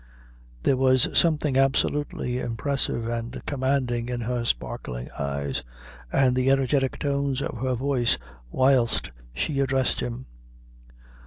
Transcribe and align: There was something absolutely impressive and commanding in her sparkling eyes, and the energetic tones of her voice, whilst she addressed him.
There 0.63 0.77
was 0.77 1.15
something 1.15 1.57
absolutely 1.57 2.39
impressive 2.39 3.07
and 3.07 3.39
commanding 3.45 4.09
in 4.09 4.21
her 4.21 4.45
sparkling 4.45 5.11
eyes, 5.11 5.61
and 6.11 6.35
the 6.35 6.49
energetic 6.49 6.97
tones 6.97 7.39
of 7.39 7.59
her 7.59 7.75
voice, 7.75 8.17
whilst 8.49 9.11
she 9.35 9.59
addressed 9.59 9.99
him. 9.99 10.25